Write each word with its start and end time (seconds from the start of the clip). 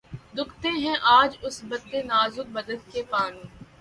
دکھتے 0.37 0.69
ہیں 0.75 0.95
آج 1.11 1.31
اس 1.41 1.57
بتِ 1.69 1.91
نازک 2.03 2.47
بدن 2.53 2.79
کے 2.91 3.01
پانو 3.11 3.43